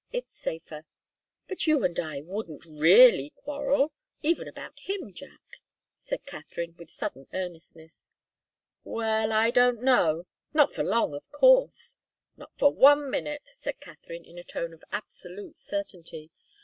[0.11, 0.85] It's safer."
[1.47, 3.93] "But you and I wouldn't really quarrel
[4.23, 5.57] even about him, Jack,"
[5.95, 8.09] said Katharine, with sudden earnestness.
[8.83, 10.25] "Well I don't know.
[10.55, 11.97] Not for long, of course."
[12.35, 16.31] "Not for one minute," said Katharine, in a tone of absolute certainty.